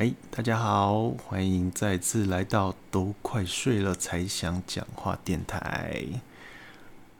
[0.00, 6.02] 哎，大家好，欢迎再次来到都快睡了才想讲话电台。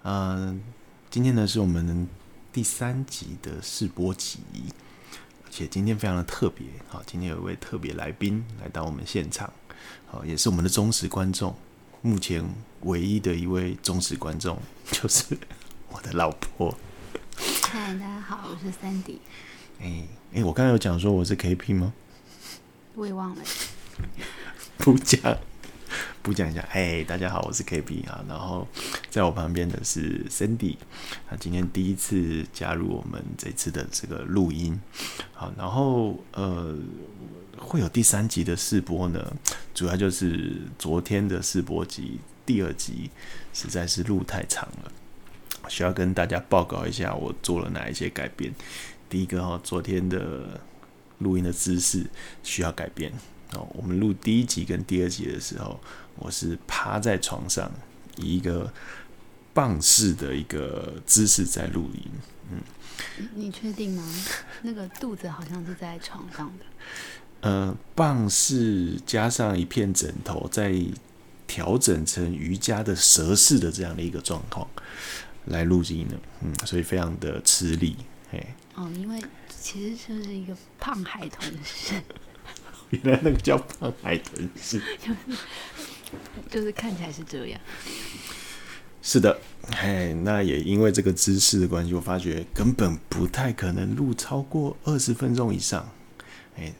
[0.03, 0.63] 嗯，
[1.11, 2.09] 今天呢是我们
[2.51, 4.39] 第三集的试播集，
[5.45, 6.67] 而且今天非常的特别。
[6.89, 9.53] 好，今天有一位特别来宾来到我们现场，
[10.07, 11.55] 好，也是我们的忠实观众，
[12.01, 12.43] 目前
[12.85, 14.59] 唯一的一位忠实观众
[14.91, 15.37] 就是
[15.91, 16.75] 我的老婆。
[17.61, 19.19] 嗨，大家好，我是 Sandy。
[19.83, 21.93] 哎哎，我刚才有讲说我是 KP 吗？
[22.97, 23.43] 我也忘了，
[24.79, 25.39] 不讲，
[26.23, 26.67] 不讲一下。
[26.71, 28.25] 嘿，大家好，我是 KB 啊。
[28.29, 28.67] 然后
[29.09, 30.77] 在我旁边的是 Cindy，
[31.29, 34.79] 他今天第一次加入我们这次的这个录音。
[35.33, 36.77] 好，然后呃，
[37.59, 39.33] 会有第三集的试播呢，
[39.73, 43.09] 主要就是昨天的试播集第二集
[43.55, 44.93] 实在是录太长了，
[45.69, 48.53] 需要跟大家报告一下我做了哪一些改变。
[49.09, 50.61] 第一个哈，昨天的。
[51.21, 52.05] 录音的姿势
[52.43, 53.11] 需要改变
[53.55, 53.67] 哦。
[53.75, 55.81] 我们录第一集跟第二集的时候，
[56.17, 57.71] 我是趴在床上，
[58.17, 58.71] 以一个
[59.55, 62.11] 棒式的一个姿势在录音。
[62.51, 62.61] 嗯，
[63.35, 64.05] 你确定吗？
[64.63, 66.65] 那个肚子好像是在床上的。
[67.43, 70.75] 呃，棒式加上一片枕头，再
[71.47, 74.69] 调整成瑜伽的蛇式的这样的一个状况
[75.47, 76.17] 来录音的。
[76.43, 77.97] 嗯，所以非常的吃力。
[78.31, 79.21] 嘿，哦，因为。
[79.61, 81.95] 其实就是一个胖海豚式，
[82.91, 85.39] 原来那个叫胖海豚式，就 是
[86.49, 87.61] 就是看起来是这样。
[89.03, 89.39] 是的，
[89.73, 95.89] 哎，那也因为这个姿势的关系，我发觉根本不太可能录超过二十分钟以上。
[96.57, 96.73] 哎，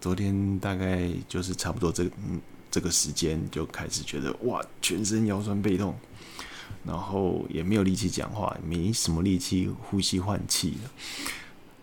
[0.00, 5.96] 昨天大概就是差不多这嗯这个时间就开始觉得哇，全身腰酸背痛，
[6.84, 10.90] 然后也没有力气讲话，没什么力气呼吸换气了。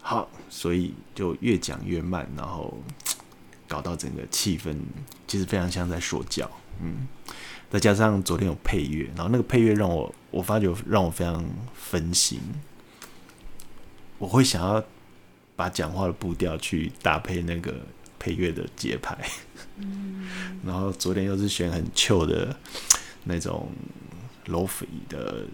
[0.08, 2.78] 好，所以就越讲越慢，然后
[3.67, 4.75] 搞到整个气氛
[5.26, 6.48] 其实非常像在说教，
[6.80, 7.08] 嗯，
[7.71, 11.43] 再加上昨天有配乐，然后那个配乐让我我发觉让我非常
[11.73, 12.39] 分心，
[14.20, 14.83] 我会想要
[15.55, 17.73] 把讲话的步调去搭配那个
[18.20, 19.17] 配乐的节拍，
[19.77, 20.30] 嗯，
[20.64, 22.55] 然后昨天又是选很 chill 的
[23.23, 23.72] 那种
[24.45, 25.48] lo-fi 的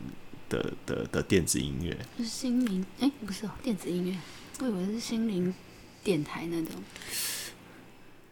[0.49, 4.17] 的的的电子音乐，是心灵哎，不是哦，电子音乐。
[4.61, 5.51] 我以为是心灵
[6.03, 6.71] 电台那种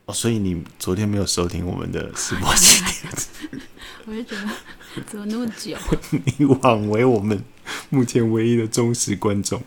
[0.05, 2.83] 哦，所以你昨天没有收听我们的直播集？
[4.05, 4.49] 我就觉得
[5.07, 5.75] 怎么那么久？
[6.37, 7.43] 你枉为我们
[7.89, 9.61] 目前唯一的忠实观众，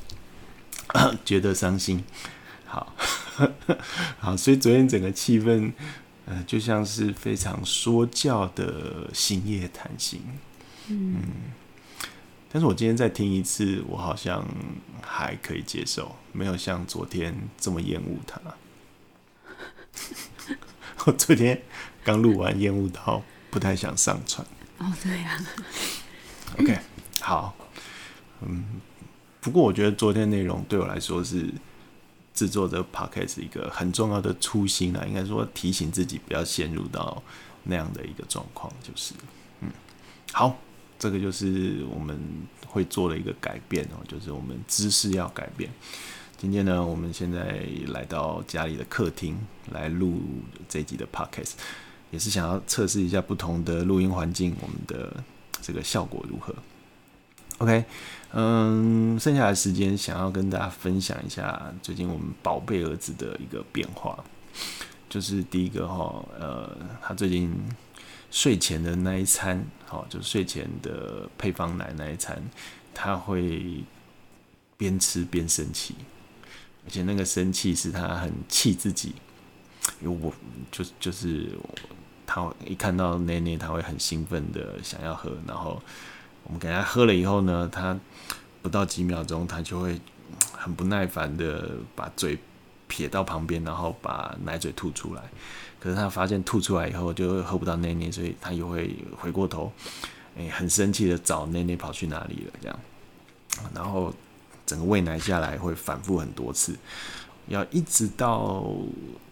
[1.24, 2.04] 觉得伤心。
[2.66, 2.94] 好，
[4.20, 5.72] 好，所以昨天整个气氛，
[6.26, 10.20] 呃，就像是非常说教的星夜谈心。
[10.88, 11.14] 嗯。
[11.16, 11.22] 嗯
[12.52, 14.44] 但是我今天再听一次，我好像
[15.00, 18.40] 还可以接受，没有像昨天这么厌恶他。
[21.06, 21.62] 我昨天
[22.02, 24.44] 刚录完，厌恶到不太想上传。
[24.78, 25.38] 哦，对呀。
[26.58, 26.78] OK，
[27.20, 27.54] 好。
[28.40, 28.80] 嗯，
[29.40, 31.48] 不过我觉得昨天内容对我来说是
[32.34, 37.22] 制作这 Podcast 一个很重要的初心啊，应该说提醒自己不要陷入到
[37.62, 39.14] 那样的一个状况，就是，
[39.60, 39.70] 嗯，
[40.32, 40.58] 好。
[41.00, 42.20] 这个就是我们
[42.66, 45.70] 会做的一个改变哦，就是我们姿势要改变。
[46.36, 49.34] 今天呢，我们现在来到家里的客厅
[49.72, 50.20] 来录
[50.68, 51.52] 这集的 podcast，
[52.10, 55.24] 也是想要测试一下不同的录音环境，我们的
[55.62, 56.54] 这个效果如何
[57.58, 57.82] ？OK，
[58.34, 64.22] 嗯，剩下的时间想要跟大家分享一下最近我们宝贝儿子的一个变化，
[65.08, 67.50] 就是第一个哈，呃，他最近。
[68.30, 72.40] 睡前的那一餐，好，就睡前的配方奶那一餐，
[72.94, 73.84] 他会
[74.76, 75.94] 边吃边生气，
[76.84, 79.14] 而且那个生气是他很气自己，
[80.00, 80.32] 因为我
[80.70, 81.48] 就就是
[82.24, 85.82] 他一看到奶奶，他会很兴奋的想要喝，然后
[86.44, 87.98] 我们给他喝了以后呢，他
[88.62, 90.00] 不到几秒钟，他就会
[90.52, 92.38] 很不耐烦的把嘴
[92.90, 95.22] 撇到旁边，然后把奶嘴吐出来。
[95.78, 99.72] 可是他发现吐出来以后就喝不到奶奶，所以他又会回过头，
[100.36, 102.78] 哎、欸，很生气的找奶奶跑去哪里了这样，
[103.74, 104.12] 然后
[104.66, 106.76] 整个喂奶下来会反复很多次，
[107.48, 108.70] 要一直到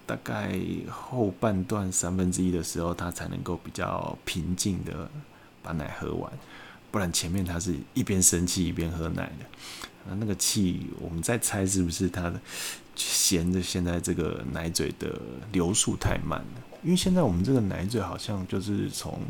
[0.06, 0.58] 大概
[0.88, 5.10] 后半段三分之一的时候，他才能够比较平静的
[5.62, 6.32] 把奶喝完，
[6.90, 12.40] 不然前面他是一边生气一边喝奶的，那个气我们在猜是不是他的。
[12.98, 15.20] 嫌着现在这个奶嘴的
[15.52, 19.20] 流速太慢了，因为现在我们这个奶嘴好像就是从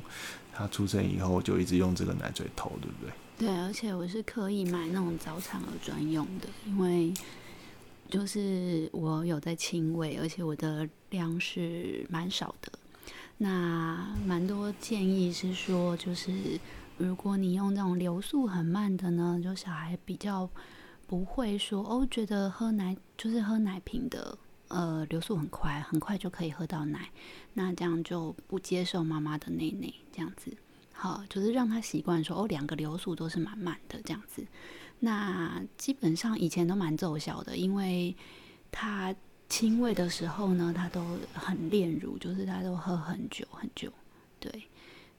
[0.52, 3.12] 他出生以后就一直用这个奶嘴头，对不对？
[3.46, 7.14] 对，而且我是刻意买那种早产儿专用的，因为
[8.10, 12.72] 就是我有在亲喂，而且我的量是蛮少的。
[13.36, 16.32] 那蛮多建议是说，就是
[16.96, 20.50] 如果你用这种流速很慢的呢，就小孩比较
[21.08, 24.38] 不会说哦，觉得喝奶就是喝奶瓶的，
[24.68, 27.10] 呃，流速很快，很快就可以喝到奶，
[27.54, 30.54] 那这样就不接受妈妈的奶奶这样子。
[30.92, 34.46] 好，就是让他习惯说哦，两个流速都是蛮慢的这样子。
[35.00, 38.14] 那基本上以前都蛮奏效的，因为
[38.70, 39.14] 他
[39.48, 41.02] 亲喂的时候呢，他都
[41.32, 43.90] 很炼乳，就是他都喝很久很久。
[44.38, 44.68] 对，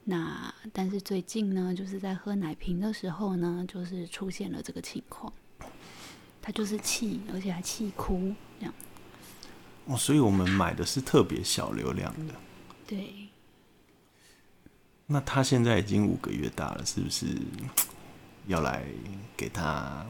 [0.04, 5.34] 那但是最近呢，就是在喝奶瓶的时候呢，就是出现了这个情况，
[6.50, 8.74] 他就是气，而且还气哭这样。
[9.86, 12.34] 哦，所以我们买的是特别小流量的。
[12.88, 13.14] 对。
[15.06, 17.38] 那他现在已经五个月大了，是不是
[18.48, 18.84] 要来
[19.38, 20.04] 给他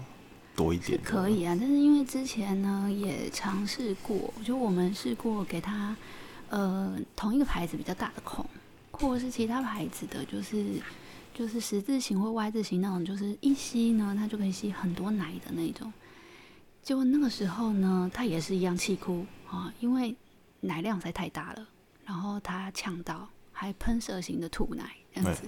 [0.55, 0.97] 多一点？
[1.03, 5.93] 可以啊，但是因为之前呢也尝试过，就我们试过给他
[6.47, 8.45] 呃同一个牌子比较大的孔，
[8.91, 10.81] 或者是其他牌子的，就是
[11.33, 15.91] 就是十字形或 Y 字形那种，就是一吸呢他就可以吸很多奶的那种。
[16.89, 20.15] 就那个时候呢，他也是一样气哭啊，因为
[20.61, 21.67] 奶量实在太大了，
[22.03, 23.29] 然后他呛到。
[23.51, 25.43] 还喷射型的吐奶这样子，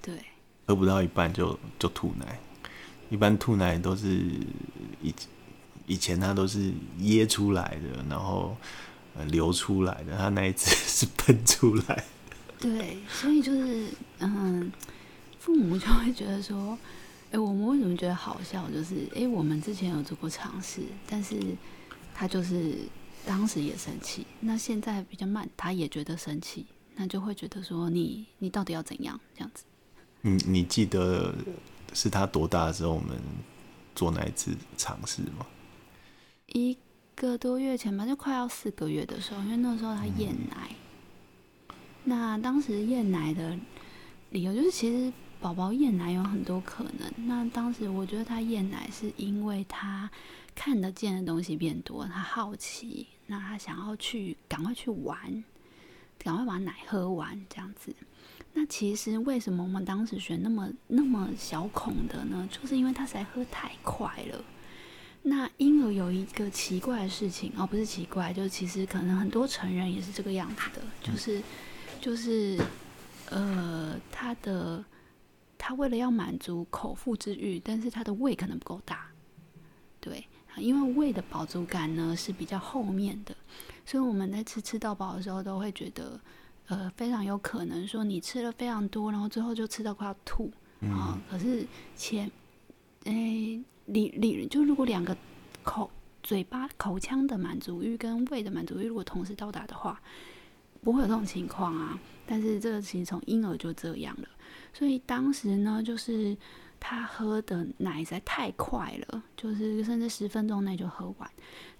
[0.00, 0.24] 对，
[0.64, 2.38] 喝不到一半就就吐奶，
[3.10, 4.08] 一般吐奶都是
[5.02, 5.12] 以
[5.86, 8.56] 以前他都是噎出来的，然后
[9.26, 12.04] 流出来的，他那一次是喷出来。
[12.58, 13.88] 对，所以就是
[14.20, 14.72] 嗯，
[15.38, 16.78] 父母就会觉得说，
[17.32, 18.70] 哎，我们为什么觉得好笑？
[18.70, 21.34] 就是哎，我们之前有做过尝试，但是
[22.14, 22.78] 他就是
[23.26, 26.66] 当时也生气，那现在比较慢，他也觉得生气。
[26.94, 29.64] 那就会觉得说你你到底要怎样这样子？
[30.20, 31.34] 你你记得
[31.94, 33.18] 是他多大的时候我们
[33.94, 35.46] 做那一次尝试吗？
[36.48, 36.76] 一
[37.14, 40.76] 个多月前吧，就快要四个月的时候，因为那时候他厌奶。
[41.70, 41.74] 嗯、
[42.04, 43.58] 那当时厌奶的
[44.28, 45.10] 理由就是，其实
[45.42, 47.26] 宝宝厌奶有很多可能。
[47.26, 50.08] 那当时我觉得他厌奶是因为他
[50.54, 55.44] 看得见的东西变多，他好奇，那他想要去赶快去玩。
[56.18, 57.92] 赶快把奶喝完，这样子。
[58.52, 62.48] 那其实为什么我们当时选那么那么小孔的呢？
[62.48, 64.44] 就是因为他实在喝太快了。
[65.22, 71.42] 那婴儿有一个奇怪的事情哦，不是奇怪，就是其实可能很多成人也是这个样子的，就是
[72.00, 72.56] 就是
[73.30, 74.84] 呃，他的
[75.64, 79.06] 他为了要满足口腹之欲，但是他的胃可能不够大，
[80.00, 80.26] 对，
[80.56, 83.32] 因为胃的饱足感呢是比较后面的。
[83.86, 86.20] 所以我们在吃吃到饱的时候，都会觉得，
[86.66, 90.50] 呃，非常有可能说你吃了非常多，然后最后就吃到快要吐
[90.80, 91.16] 啊。
[91.30, 91.64] 可是
[91.94, 92.28] 前，
[93.04, 93.12] 哎，
[93.86, 95.16] 理理就如果两个
[95.62, 95.88] 口
[96.24, 100.02] 嘴巴口腔的满足欲跟胃的满足欲如果同时到达的话，
[100.82, 101.98] 不会有这种情况啊。
[102.26, 104.28] 但是这个其实从婴儿就这样了，
[104.72, 106.36] 所以当时呢，就是。
[106.84, 111.30] 他喝的奶实在太快了，就是甚至十分钟内就喝完。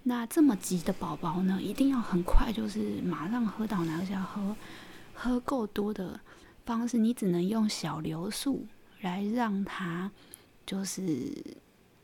[0.03, 4.55] 那这么急的宝宝呢，一定要很快，就是马上喝到奶，而且要喝
[5.13, 6.17] 喝够多的
[6.65, 8.65] 方式，你只能用小流速
[9.01, 10.09] 来让他，
[10.65, 11.03] 就是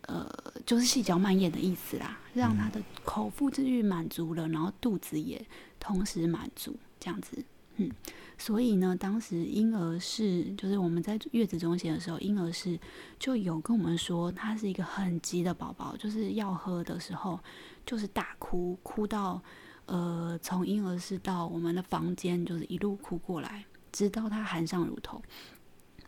[0.02, 0.30] 呃，
[0.66, 5.42] 就是细嚼慢咽的意思啦，让他的口腹之欲满足了，然后肚子也
[5.80, 7.44] 同时满足，这样子。
[7.82, 7.90] 嗯，
[8.38, 12.78] 所以呢，当时婴儿是就是我们在月子中心的时候，婴儿是
[13.18, 17.40] 就有跟我们说，他是一个很急的宝宝，就是要喝的时候
[17.86, 19.42] 就是大哭，哭到
[19.86, 23.64] 呃从婴儿室到我们的房间，就是一路哭过来，
[23.94, 25.22] 直到他含上乳头，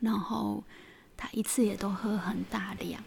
[0.01, 0.61] 然后
[1.15, 3.01] 他一次也都喝很大量，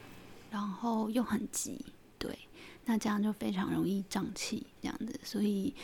[0.50, 1.84] 然后又很急，
[2.18, 2.38] 对，
[2.86, 5.74] 那这样就非常容易胀气这样子，所以。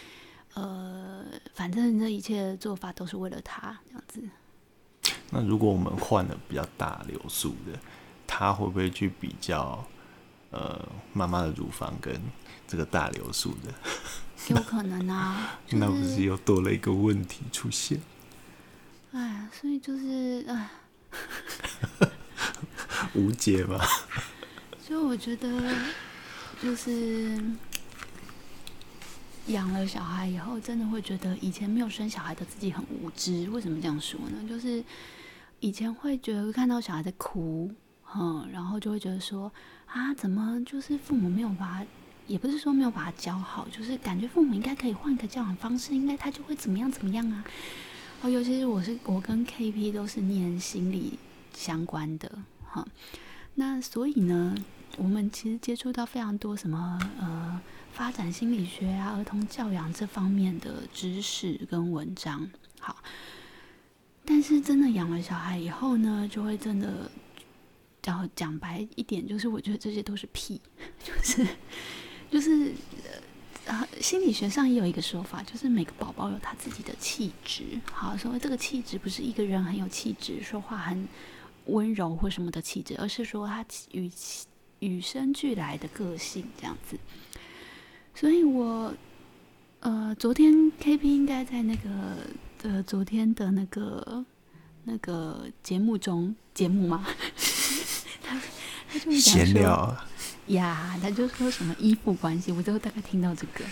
[0.54, 4.20] 呃，反正这一切的做法都是为了他这样子。
[5.30, 7.78] 那如果我们换了比较大流速的，
[8.26, 9.86] 他会不会去比较
[10.50, 12.20] 呃妈妈的乳房跟
[12.66, 13.72] 这个大流速的？
[14.48, 18.00] 有可能啊， 就是、那不是又多了一个问题出现？
[19.12, 20.70] 哎呀，所以就是哎，
[23.14, 23.78] 无解吧？
[24.84, 25.48] 所以我觉得
[26.60, 27.40] 就是。
[29.46, 33.48] 养了小孩以后，真的会觉得以前没有生小孩的自己很无知。
[33.50, 34.46] 为什么这样说呢？
[34.48, 34.82] 就是
[35.60, 37.70] 以前会觉得看到小孩在哭，
[38.14, 39.52] 嗯，然后就会觉得说
[39.86, 41.84] 啊，怎么就是父母没有把，
[42.26, 47.44] 也不是说没有把他教好，就是感觉父母应该可以换个教养方式，应该他就会怎么样怎么样啊。
[48.22, 51.18] 哦，尤其是我是我跟 KP 都是念心理
[51.54, 52.86] 相关的，哈，
[53.54, 54.54] 那所以呢，
[54.98, 57.60] 我们其实接触到非常多什么呃
[57.92, 62.50] 发展心理学啊、儿童教养这方面的知识跟文章。
[62.78, 62.96] 好，
[64.24, 67.10] 但是真的养了小孩以后呢，就会真的
[68.02, 70.60] 讲讲白一点，就是我觉得这些都是屁，
[71.02, 71.46] 就是
[72.30, 72.72] 就是。
[73.66, 77.62] 呃，心理学上也有一个说法，就是每个宝宝有他自己的气质。
[77.92, 81.06] 好，所谓这个气质不是一个人很有气质，说话很
[81.66, 84.10] 温柔或什么的气质，而是说他与
[84.80, 86.98] 与生俱来的个性这样子。
[88.14, 88.92] 所以我
[89.80, 91.88] 呃，昨天 KB 应该在那个
[92.62, 94.24] 呃昨天的那个
[94.84, 97.06] 那个节目中节目吗？
[98.22, 98.40] 他
[98.92, 99.96] 他就闲聊。
[100.48, 103.64] 呀，他就说什么依附关系，我就大概听到这个，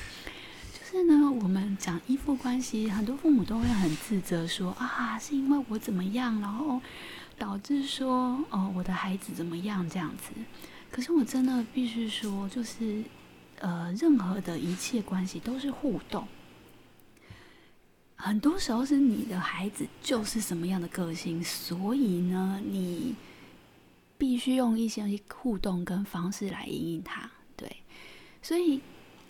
[0.73, 6.81] 就是呢，我们讲依附关系，很多父母都会很自责说，说啊，是因为我怎么样，然后
[7.37, 10.31] 导致说哦，我的孩子怎么样这样子。
[10.91, 13.03] 可是我真的必须说，就是
[13.61, 16.27] 呃，任何的一切关系都是互动，
[18.17, 23.15] 很多时候是你的孩子就是什么样的个性，所以呢，你。
[24.21, 27.71] 必须用一些互动跟方式来引引他，对，
[28.43, 28.81] 所以，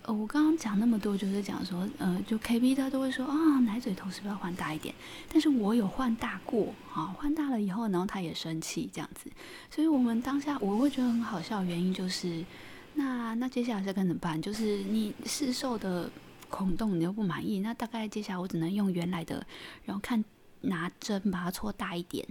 [0.01, 4.95] 呃，我刚刚讲那么多，就是讲说，呃，就 KB 他都会说啊、奶嘴头是不是要换大一点？
[5.31, 9.29] 但是我有换大过，啊，换大了以后，然后他也生气这样子，
[9.69, 12.43] 所以我们当下我会觉得很好笑，原因就是，
[12.99, 14.39] 那那接下来是该怎么办？
[14.41, 16.11] 就是你试售的
[16.49, 19.45] 孔洞你又不满意，那大概接下来我只能用原来的，
[19.85, 20.23] 然后看
[20.61, 22.27] 拿针把它戳大一点。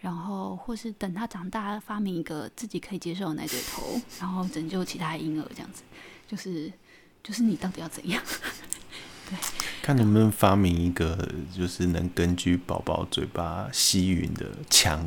[0.00, 5.82] 然后，或是等它长大，发明一个自己可以接受的奶嘴头，然后拯救其他婴儿，这样子，
[6.28, 6.72] 就是，
[7.20, 8.22] 就是你到底要怎样？
[9.28, 9.36] 对，
[9.82, 15.04] 看能不能发明一个，就是能根据宝宝嘴巴吸吮的强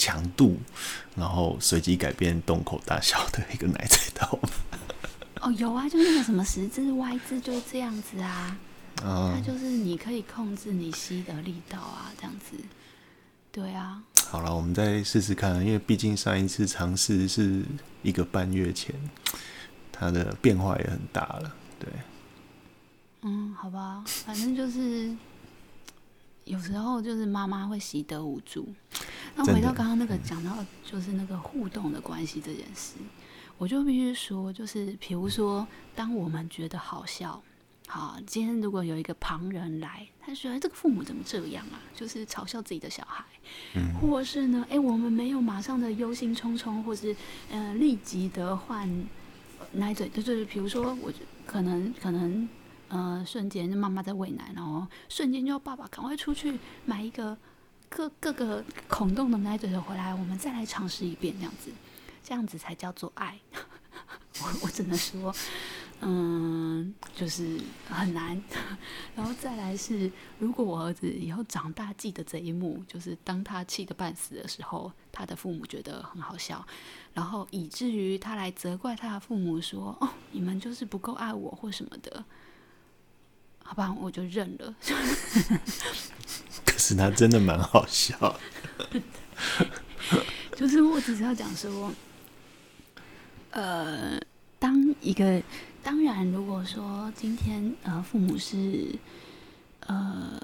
[0.00, 0.56] 强度，
[1.14, 4.38] 然后随机改变洞口大小的一个奶嘴刀。
[5.42, 8.56] 哦，有啊，就那个什么十字、Y 字，就是这样子啊。
[9.04, 12.56] 嗯，它就是你可以控制你吸的力道啊，这样子。
[13.52, 14.02] 对啊。
[14.28, 17.64] 好了，我们再试试看，因为毕竟上一次尝试是
[18.02, 18.94] 一个半月前，
[19.90, 21.54] 它的变化也很大了。
[21.78, 21.88] 对，
[23.22, 25.10] 嗯，好吧，反正就是
[26.50, 28.68] 有时候就是妈妈会习得无助。
[29.36, 32.96] 那回到刚刚那个讲到，就是那个互动的关系这件事，
[33.56, 35.64] 我就必须说，就是比如说，
[35.94, 37.40] 当我们觉得好笑。
[37.86, 43.24] 好，今天如果有一个旁人来，他说：“哎，这个父母怎么这样啊？”就是嘲笑自己的小孩，
[43.74, 47.14] 嗯，或是呢，哎，我们没有马上的忧心忡忡，或是
[47.50, 48.88] 呃立即的换
[49.72, 51.12] 奶嘴，就是比如说我
[51.46, 52.48] 可能可能
[52.90, 57.36] 呃瞬间就妈妈在喂奶，然后瞬间就爸爸赶快出去买一个
[57.88, 61.70] 各各个孔洞的奶嘴回来，我们再来尝试一遍，这样子，
[62.22, 63.40] 这样子才叫做爱。
[64.42, 65.34] 我我只能说。
[66.02, 68.42] 嗯，就是很难。
[69.14, 76.66] 然后再来是，如果我儿子以后长大记得这一幕，就是当他气得半死的时候，他的父母觉得很好笑，
[77.12, 82.24] 然后以至于他来责怪他的父母说：“哦，你们就是不够爱我或什么的。”
[83.70, 84.74] 好吧，我就认了。
[86.66, 88.36] 可是他真的蛮好笑。
[90.56, 91.92] 就是我只是要讲说，
[93.52, 94.20] 呃，
[94.58, 95.40] 当一个。
[95.82, 98.94] 当然，如果说今天呃父母是
[99.86, 100.38] 呃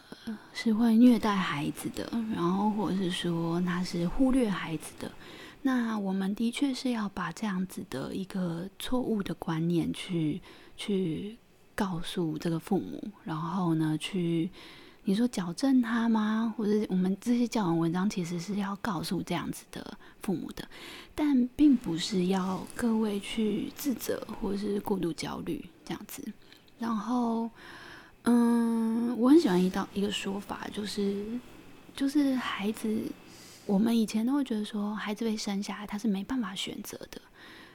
[0.55, 5.13] 是会虐待孩子的，然后或者是说他是忽略孩子的，
[5.61, 10.41] 那我们的确是要把这样子的一个错误的观念去
[10.75, 11.37] 去
[11.77, 14.51] 告诉这个父母，然后呢去。
[15.09, 16.53] 你说矫正他吗？
[16.59, 20.67] 或者我们这些教养文章其实是要告诉这样子的父母的，
[21.15, 26.25] 但并不是要各位去自责或者是过度焦虑这样子。
[26.81, 27.49] 然后，
[28.25, 31.25] 嗯，我很喜欢一道一个说法，就是
[31.95, 33.01] 就是孩子，
[33.65, 37.23] 我们以前都会觉得说，孩子被生下来他是没办法选择的。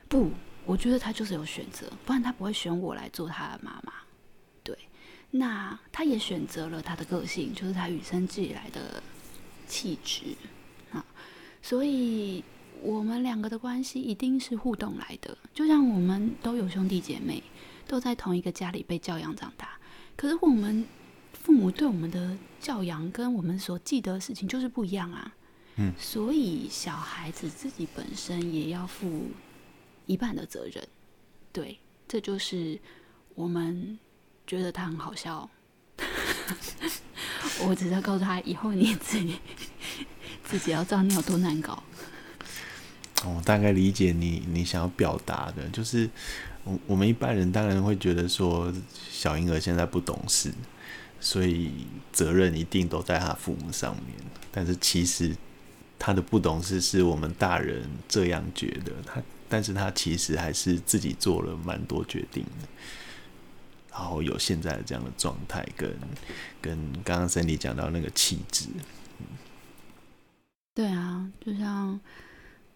[0.10, 0.32] 不，
[0.66, 3.94] 我觉得他就是有选择，不然他不会选我来做他的妈妈。
[4.64, 4.78] 对
[5.32, 9.02] 那他也选择了他的个性，就是他与生俱来的
[9.68, 10.36] 气质
[10.92, 11.04] 啊。
[11.62, 12.44] 所以，
[12.82, 15.38] 我们两个的关系一定是互动来的。
[15.54, 17.42] 就像我们都有兄弟姐妹，
[17.88, 19.80] 都在同一个家里被教养长大。
[20.16, 20.86] 可是，我们
[21.34, 25.34] 父母对我们的教养跟我们所记得的事情就是不一样啊。
[25.78, 25.94] 嗯。
[25.98, 29.30] 所以，小孩子自己本身也要负
[30.06, 30.88] 一半的责任。
[31.52, 32.80] 对，这就是
[33.36, 34.00] 我们。
[34.48, 35.50] 觉得他很好笑，
[37.64, 39.40] 我只是要告诉他，以后你自己
[40.44, 41.82] 自己要知道你有多难搞。
[43.24, 46.10] 我大概理解你你想要表达的，就是
[46.66, 48.74] 我我们一般人当然会觉得说
[49.10, 50.52] 小婴儿现在不懂事，
[51.22, 51.72] 所以
[52.12, 54.18] 责任一定都在他父母上面。
[54.52, 55.34] 但是其实
[55.98, 62.68] 他的不懂事是我们大人这样觉得，他但是他其实还是自己做了蛮多决定的，
[63.92, 65.94] 然后有现在的这样的状态，跟
[66.62, 68.68] 跟刚刚 Sandy 讲到那个气质。
[70.74, 72.00] 对啊，就像，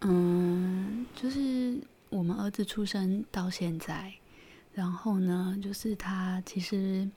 [0.02, 1.78] 嗯，就是
[2.10, 4.12] 我们儿子出生到现在，
[4.74, 7.08] 然后呢，就是他其实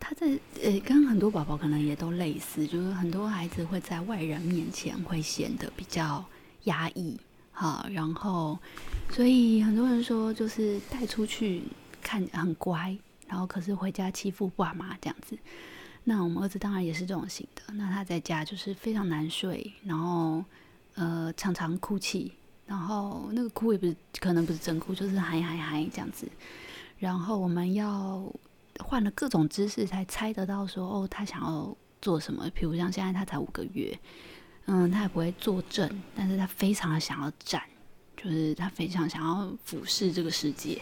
[0.00, 0.26] 他在
[0.62, 6.24] 呃，跟很多宝宝可能也都类似，就是很多孩子会在外人面前会显得比较
[6.64, 7.20] 压抑，
[7.58, 8.58] 好，然后
[9.08, 11.62] 所以很多人说就是带出去
[12.02, 12.94] 看很乖，
[13.26, 15.38] 然后可是回家欺负爸妈这样子。
[16.04, 17.62] 那我们儿子当然也是这种型的。
[17.72, 20.44] 那他在家就是非常难睡，然后
[20.96, 22.30] 呃常常哭泣，
[22.66, 26.28] 然后那个哭也不是可能不是真哭，就是嗨嗨嗨这样子。
[26.98, 28.30] 然后我们要
[28.80, 32.50] 换了各种姿势才猜得到说哦，他想要做什么。
[32.54, 33.98] 比如像现在他才五个月，
[34.66, 37.62] 嗯，他也不会坐正，但是他非常的想要站，
[38.16, 40.80] 就是他非常想要俯视这个世界。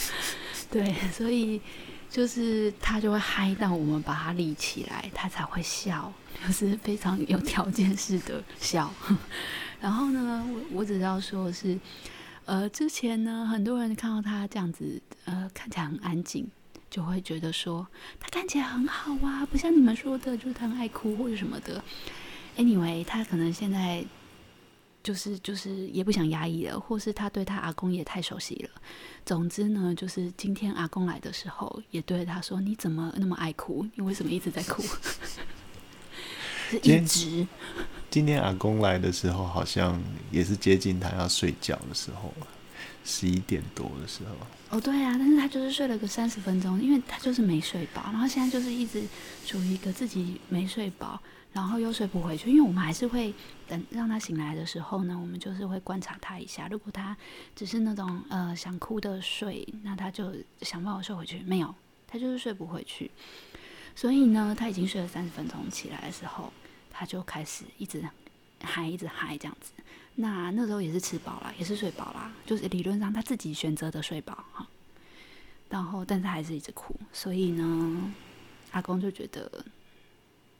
[0.70, 1.60] 对，所以。
[2.08, 6.10] 就是他就会嗨到我们把他立起来，他才会笑，
[6.46, 8.90] 就是非常有条件式的笑。
[9.82, 11.78] 然后呢，我我只要说是，
[12.46, 16.48] 呃，之前呢，很多人看到他这样子，呃，看起来很安静，
[16.88, 17.86] 就会觉得说
[18.18, 21.84] 他看起来很好啊，不像你们说的，就是他很爱哭或者什么的。
[22.56, 24.04] Anyway，他可能现在。
[25.02, 28.70] 就是就是也不想压抑了，或是他对他阿公也太熟悉了。
[29.24, 33.86] 总之呢，就是今天阿公来的时候，也对他说：“你怎么那么爱哭？
[33.94, 34.82] 你为什么一直在哭？”
[36.82, 37.46] 一直。
[38.10, 42.34] 今天阿公来的时候，好像也是接近他要睡觉的时候，
[43.04, 44.76] 十一点多的时候。
[44.76, 49.04] 哦，对啊，但是他就是睡了个三十分钟，因为他就是没睡饱，然后现在就是一直
[49.46, 51.22] 处于一个自己没睡饱。
[51.56, 53.32] 然后又睡不回去，因为我们还是会
[53.66, 56.68] 等让他醒来的时候呢，我们就是会观察他一下。
[56.68, 57.16] 如果他
[57.54, 61.38] 只是那种呃想哭的睡，那他就想办法睡回去。
[61.46, 61.74] 没有，
[62.06, 63.10] 他就是睡不回去。
[63.94, 66.52] 所以呢，他已经睡了三十分钟，起来的时候
[66.90, 68.06] 他就开始一直
[68.60, 69.72] 嗨，一直嗨这样子。
[70.16, 74.68] 那那时候也是吃饱了，也是睡饱了，就是理论上他自己选择的睡饱哈。
[75.70, 78.12] 然后，但是还是一直哭，所以呢，
[78.72, 79.64] 阿公就觉得。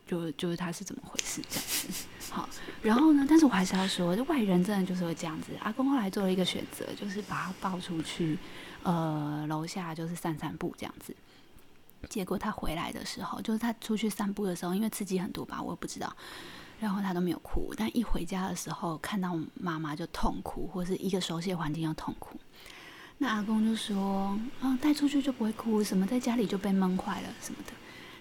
[0.06, 2.48] 就就是他是怎么回事这样子，好，
[2.80, 5.50] 然后呢，但是我还是要说，就外人真的就是会这样子。
[5.60, 8.38] 阿公后来做了一个选择，就是把他抱出去，
[8.84, 11.14] 呃，楼下就是散散步这样子。
[12.08, 16.14] 结果他回来的时候，就是他出去散步的时候，因为刺激很多吧，我也不知道。
[16.78, 22.38] 然后他都没有哭，但一回家的时候，看到妈妈就痛哭，或是一个熟悉的环境要痛哭。
[23.18, 27.72] 那阿公就说：“啊，带出去就不会哭，什么在家里就被闷坏了什么的。”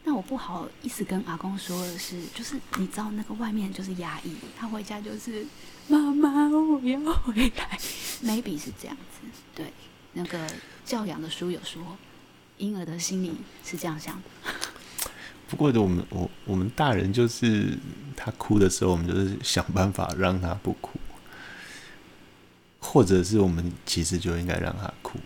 [0.07, 5.43] 那我不好意思跟阿公说的是，就是你知道那个外面就是压抑，他回家就是
[5.87, 7.77] 妈妈我要回来
[8.23, 9.65] ，maybe 是这样子，对，
[10.13, 10.47] 那个
[10.85, 11.97] 教养的书有说，
[12.59, 13.33] 婴儿的心里
[13.65, 14.51] 是这样想的。
[15.47, 17.75] 不过我们我我们大人就是
[18.15, 20.99] 他哭的时候，我们就是想办法让他不哭，
[22.79, 25.19] 或者是我们其实就应该让他哭。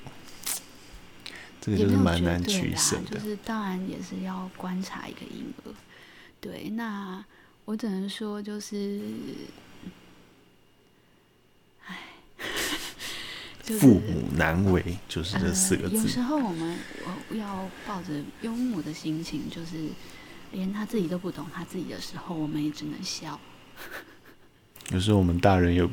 [1.69, 5.73] 这个就是蛮难取舍的，就是当然也是要观察一个婴儿。
[6.41, 7.23] 对，那
[7.65, 9.01] 我只能说就是，
[11.85, 11.97] 唉，
[13.79, 15.97] 父母难为，就是这四个字。
[15.97, 16.77] 呃，有时候我们
[17.29, 19.89] 我要抱着幽默的心情，就是
[20.51, 23.39] 连他自己都不懂他自己的时候，我们也只能笑。
[24.91, 25.87] 有时候我们大人也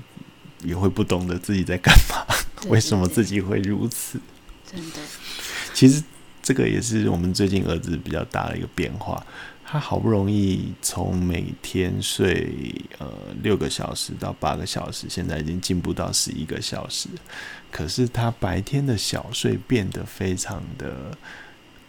[0.62, 4.21] 也会不懂得自己在干嘛，对对对，为什么自己会如此？
[4.65, 5.01] 真的。
[5.77, 6.03] 其实
[6.43, 9.23] 这个也是我们最近儿子比较大的一个变化。
[9.62, 12.51] 他好不容易从每天睡
[12.99, 13.12] 呃
[13.43, 17.11] 六个小时到八个小时，现在已经进步到十一个小时。
[17.71, 21.15] 可是他白天的小睡变得非常的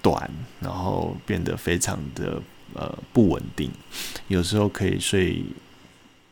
[0.02, 2.42] 短，然后变得非常的
[2.74, 3.72] 呃不稳定。
[4.28, 5.46] 有时候可以睡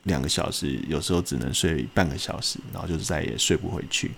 [0.05, 4.11] 两个小时，有时候只能睡半个小时，然后就再也睡不回去。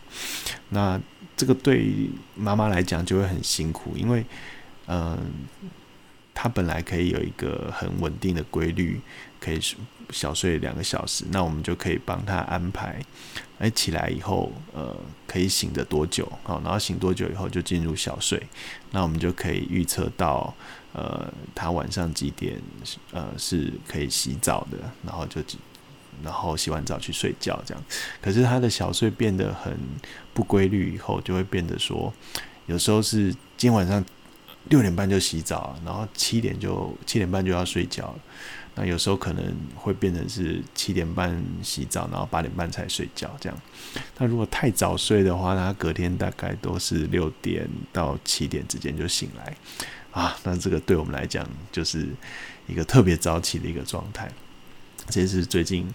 [0.70, 1.00] 那
[1.36, 4.26] 这个对妈妈来讲就会很辛苦，因为，
[4.88, 5.18] 嗯、
[6.34, 9.00] 她本来可以有一个很稳定的规律，
[9.40, 9.60] 可以
[10.10, 13.00] 小睡两个小时，那我们就可以帮她安排，
[13.60, 14.94] 哎，起来以后，呃，
[15.26, 16.30] 可以醒得多久？
[16.44, 18.42] 好，然后醒多久以后就进入小睡，
[18.92, 20.54] 那我们就可以预测到，
[20.92, 22.62] 呃，她晚上几点，
[23.12, 25.42] 呃，是可以洗澡的，然后就
[26.24, 27.84] 然后洗完澡去睡觉这样。
[28.22, 29.78] 可是他的小睡变得很
[30.34, 32.14] 不规律，以后就会变得说，
[32.66, 34.04] 有时候是今天晚上
[34.70, 38.20] 六点半就洗澡，然后七点就七点半就要睡觉了。
[38.80, 39.44] 那有时候可能
[39.76, 43.58] 会变成是七点半洗澡，然后八点半才睡觉这样。
[44.20, 49.56] 那如果太早睡的话，他隔天大概都是六点到七点之间就醒来
[50.12, 50.38] 啊。
[50.44, 52.08] 那这个对我们来讲就是
[52.68, 54.32] 一个特别早起的一个状态。
[55.10, 55.88] 这是最近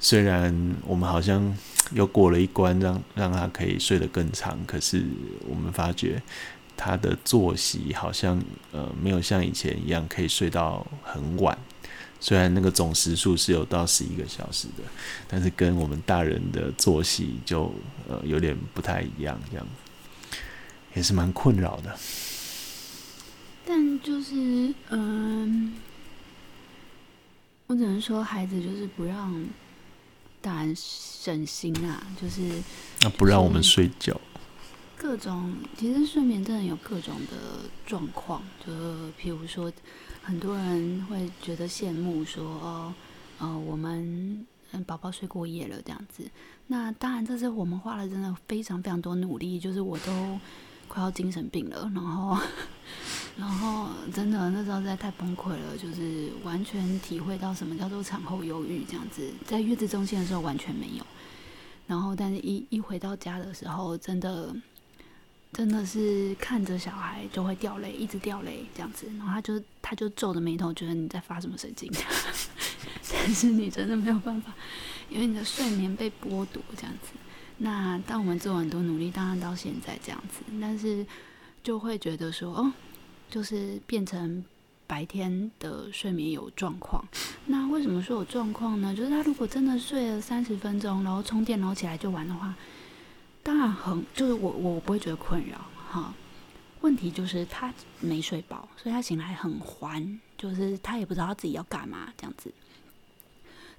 [0.00, 1.56] 虽然我们好像
[1.92, 5.04] 又过了一关让，让让他可以睡得更长，可是
[5.48, 6.22] 我们发觉
[6.76, 8.42] 他的作息好像
[8.72, 11.56] 呃没有像以前一样可以睡到很晚。
[12.18, 14.82] 虽然那个总时数是有到十一个小时的，
[15.28, 17.72] 但是跟我们大人的作息就
[18.08, 19.66] 呃有点不太一样，这样
[20.94, 21.94] 也是蛮困扰的。
[23.66, 25.74] 但就是嗯，
[27.66, 29.44] 我只能说孩子就是不让
[30.40, 32.62] 大人省心啊，就是
[33.02, 34.20] 那不让我们睡觉。
[34.96, 38.72] 各种其实睡眠真的有各种的状况，就
[39.20, 39.72] 譬如说。
[40.22, 42.92] 很多人会觉得羡慕，说哦，
[43.38, 44.44] 呃，我们
[44.84, 46.28] 宝宝睡过夜了这样子。
[46.66, 50.36] 那当然，这是我们花了真的非常非常多努力，就是我都
[50.96, 52.38] 快要精神病了，然后，
[53.36, 59.30] 然后真的那时候实在太崩溃了，就是完全体会到什么叫做产后忧郁这样子。
[59.44, 61.04] 在月子中心的时候完全没有，
[61.86, 64.56] 然后但是一一回到家的时候，真的。
[65.52, 71.90] 真的是看着小孩就会掉泪，一直掉泪这样子，然后他就他就皱着眉头，觉得你在发什么神经？
[73.10, 74.52] 但是你真的没有办法，
[75.08, 77.12] 因为你的睡眠被剥夺这样子。
[77.58, 81.06] 那当我们做很多努力，当然到现在这样子，但是
[81.62, 82.72] 就会觉得说，哦，
[83.30, 84.44] 就是变成
[84.86, 87.02] 白天的睡眠有状况。
[87.46, 88.94] 那为什么说有状况呢？
[88.94, 92.54] 就是他如果真的睡了三十分钟，然后充电，然后起来就玩的话。
[93.42, 96.12] 当然很，就是我我不会觉得困扰哈。
[96.82, 102.52] 问题就是他没睡饱，所以他醒来很欢，就是他也不知道自己要干嘛这样子。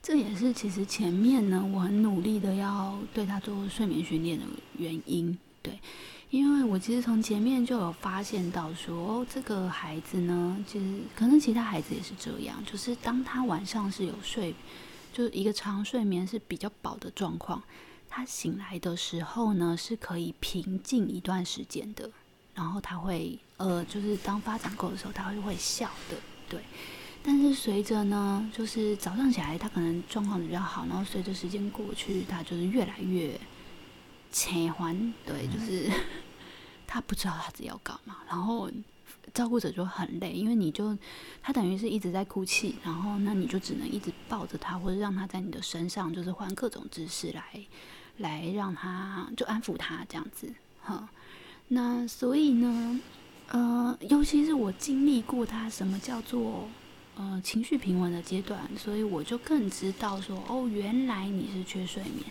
[0.08, 4.46] 这也是其实前面呢，我很努力的要对他做睡眠训练的
[4.78, 5.38] 原因。
[5.62, 5.78] 对，
[6.30, 14.56] 因为我其实从前面就有发现到说，哦，这个孩子呢，其实可能其他孩子也是这样，就是当他晚上是有睡，
[15.12, 17.62] 就是一个长睡眠是比较饱的状况。
[18.08, 22.10] 他醒来的时候呢，是可以平静一段时间的，
[22.56, 26.16] 然后他会呃，就是当发展够的时候，他会会笑的，
[26.48, 26.62] 对。
[27.24, 33.40] 但是随着呢，就是早上起来他可能状况比较好，然后随着时间过去，他就是越来越
[34.32, 35.92] 切欢，对，就是
[36.88, 38.70] 他不知道他自己要干嘛，然后
[39.34, 40.98] 照顾者就很累，因为你就
[41.42, 47.44] 他等于是一直在哭泣，然后那你就只能一直抱着他，或者让他在你的身上，就是换各种姿势来。
[48.20, 50.52] 来让他就安抚他这样子，
[50.82, 51.08] 哈，
[51.68, 53.00] 那所以呢，
[53.50, 56.68] 呃，尤其是我经历过他什么叫做
[57.18, 62.26] 呃情绪平稳的阶段，所以我就更知道说，哦，原来你是缺睡眠，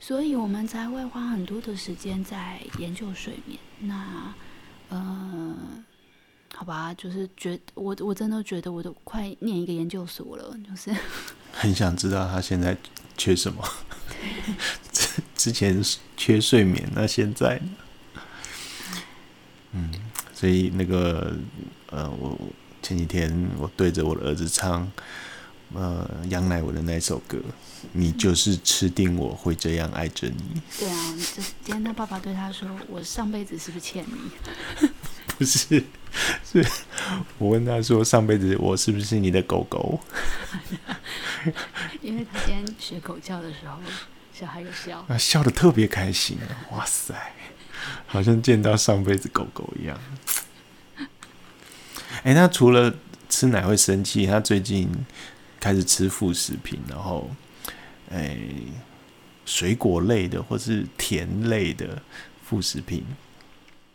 [0.00, 3.58] 所以我们才会花很多的时间在研究睡眠。
[3.80, 4.34] 那，
[4.88, 5.54] 呃，
[6.54, 10.90] 好吧，就是觉我我真的觉得我都快念一个研究所了，就是
[11.52, 12.76] 很想知道他现在
[13.16, 13.62] 缺什么。
[14.90, 15.82] 之之前
[16.16, 17.70] 缺睡眠，那现在呢？
[19.72, 19.92] 嗯，
[20.32, 21.36] 所以那个
[21.90, 22.36] 呃，我
[22.88, 24.90] 前几天我对着我的儿子唱
[25.74, 27.36] 呃杨乃文的那首歌，
[27.92, 30.62] 你就是吃定我会这样爱着你。
[30.78, 34.88] 对啊，就今天他爸爸对他说：“我上辈子是不是欠你？”
[35.36, 35.84] 不是，
[36.42, 36.66] 是
[37.36, 40.00] 我问他说：“上辈子我是不是你的狗狗？”
[42.00, 43.78] 因为他今天学狗叫的时候，
[44.32, 46.48] 小孩有笑，啊，笑的特别开心啊！
[46.72, 47.14] 哇塞，
[48.06, 50.00] 好像见到上辈子狗狗一样。
[52.24, 52.92] 哎、欸，他除了
[53.28, 54.90] 吃奶会生气，他最近
[55.60, 57.30] 开始吃副食品，然后，
[58.10, 58.52] 哎、欸，
[59.46, 62.00] 水果类的或是甜类的
[62.44, 63.04] 副食品，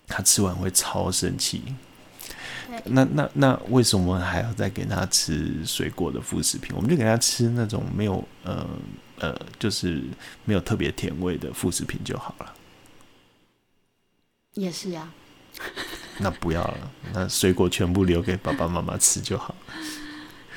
[0.07, 1.61] 他吃完会超生气。
[2.85, 6.75] 那那那为什么还要再给他吃水果的副食品？
[6.75, 8.67] 我们就给他吃那种没有呃
[9.19, 10.01] 呃，就是
[10.45, 12.53] 没有特别甜味的副食品就好了。
[14.53, 15.11] 也是呀。
[16.19, 19.55] 那不要了，那水果全部留给爸爸妈妈吃就好。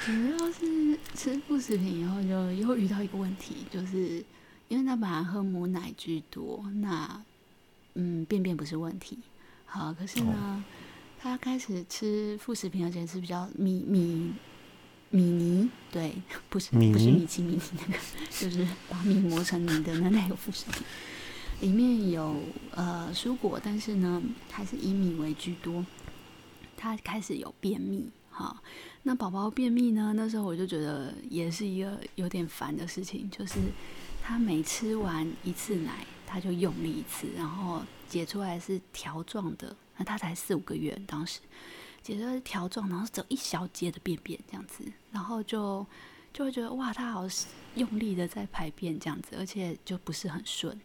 [0.04, 4.24] 主要是吃副食品以后，就又遇到一个问题，就是
[4.68, 7.22] 因为他本来喝母奶居多，那
[7.94, 9.18] 嗯，便便不是问题。
[9.64, 10.32] 好，可是呢。
[10.32, 10.62] 哦
[11.18, 14.32] 他开始吃副食品，而且是比较米米
[15.10, 16.12] 米泥，对，
[16.48, 17.98] 不是不是米奇米妮那个，
[18.30, 20.84] 就是把米磨成泥的那那个副食品，
[21.60, 22.36] 里面有
[22.72, 25.84] 呃蔬果，但是呢还是以米为居多。
[26.76, 28.62] 他开始有便秘，哈，
[29.02, 30.12] 那宝宝便秘呢？
[30.14, 33.58] 那时候我就觉得也是一个有点烦的事情，就是
[34.22, 41.40] 他每吃完一次奶，他就用力一次，然后解出来是条状的，那他才四五个月，当时。
[42.02, 45.84] 解说是条状，然后走一小节的便便这样子，然后就
[46.32, 47.26] 就会觉得哇，他好
[47.74, 50.78] 用力的在排便这样子，而且就不是很顺。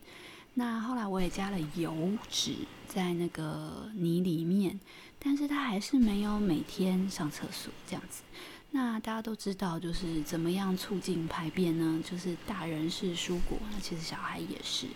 [0.54, 2.54] 那后来我也加了油脂
[2.88, 4.80] 在那个泥里面，
[5.18, 8.24] 但是他还是没有每天上厕所这样子。
[8.72, 12.02] 那大家都知道，就是怎么样促进排便呢？
[12.10, 14.88] 就是大人是蔬果，那其实小孩也是。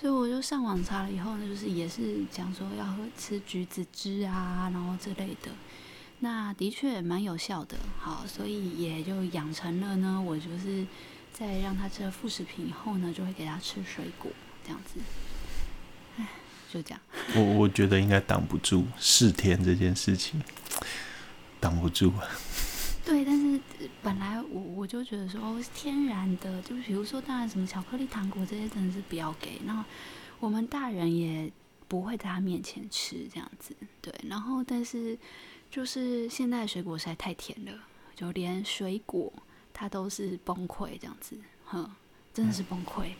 [0.00, 5.52] 所以我就上网查了以后呢，就是也是讲说要喝吃橘子汁啊，然后之类的。
[6.20, 10.20] 那的确蛮有效的，好，所以也就养成了呢。
[10.20, 10.86] 我就是
[11.32, 14.30] 在让他吃了副食品以后呢，就会给他吃水果，
[14.70, 15.00] 这样子。
[16.16, 16.28] 哎，
[16.70, 17.00] 就这样。
[17.34, 20.40] 我我觉得应该挡不住试甜这件事情，
[21.58, 22.28] 挡不住啊。
[23.04, 23.60] 对，但是
[24.00, 29.60] 本来我我就觉得说，哦，天然的，就比如说，当然什么巧克力、糖果这些真的是不要给。
[29.64, 29.84] 那
[30.38, 31.50] 我们大人也
[31.88, 34.14] 不会在他面前吃这样子，对。
[34.28, 35.18] 然后但是
[35.68, 37.72] 就是现在水果实在太甜了，
[38.14, 39.32] 就连水果
[39.72, 41.90] 它都是崩溃这样子，哼，
[42.32, 43.10] 真的是崩溃。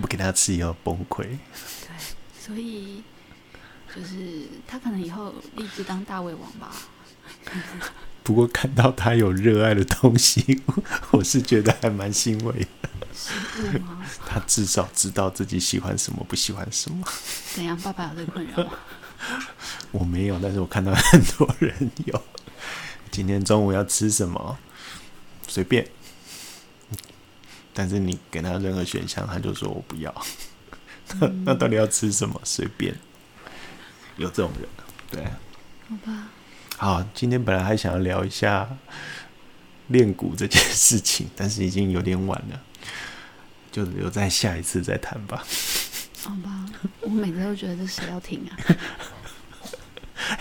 [0.00, 1.22] 不给他吃也要崩溃。
[1.22, 1.38] 对，
[2.38, 3.02] 所以
[3.94, 6.70] 就是他可能以后立志当大胃王吧。
[8.22, 10.62] 不过看到他有热爱的东西，
[11.10, 12.88] 我是觉得还蛮欣慰的。
[13.14, 13.32] 是？
[14.26, 17.04] 他至少知道自己喜欢什么，不喜欢什么。
[17.54, 17.76] 怎样？
[17.80, 18.70] 爸爸有这个困扰吗？
[19.90, 22.22] 我没有，但是我看到很多人有。
[23.10, 24.58] 今天中午要吃什么？
[25.48, 25.88] 随便。
[27.72, 30.14] 但是你给他任何选项，他就说我不要。
[31.20, 32.40] 那、 那到底要吃什么？
[32.44, 32.94] 随便。
[34.16, 34.68] 有这种人，
[35.10, 35.24] 对。
[35.88, 36.28] 好吧。
[36.76, 38.68] 好，今天本来还想要聊一下
[39.88, 42.60] 练鼓这件事情，但是已经有点晚了，
[43.72, 45.44] 就留在下一次再谈吧。
[46.22, 46.66] 好吧，
[47.00, 48.56] 我每次都觉得这谁要听啊？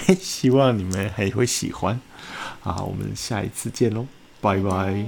[0.19, 1.99] 希望你们还会喜欢。
[2.61, 4.05] 好，我们下一次见喽，
[4.41, 5.05] 拜拜。